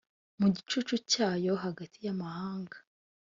mu 0.39 0.47
gicucu 0.55 0.95
cyayo 1.11 1.53
hagati 1.63 1.97
y 2.05 2.09
amahanga 2.13 2.77